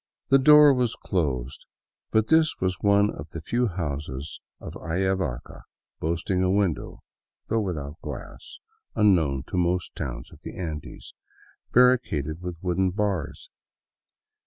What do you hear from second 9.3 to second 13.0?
to most towns of the Andes— barricaded with wooden